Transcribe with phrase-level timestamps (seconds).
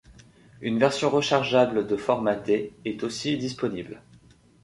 [0.61, 4.01] Une version rechargeable de format D est aussi disponible.